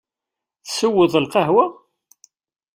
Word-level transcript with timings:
Tesseweḍ 0.65 1.13
lqahwa? 1.23 1.65